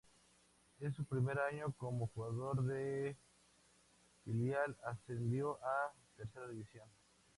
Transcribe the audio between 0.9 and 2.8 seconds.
su primer año como jugador